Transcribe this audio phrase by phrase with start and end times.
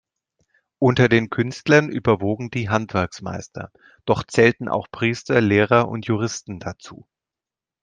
[0.79, 3.69] Unter den Künstlern überwogen die Handwerksmeister,
[4.03, 7.07] doch zählten auch Priester, Lehrer und Juristen dazu.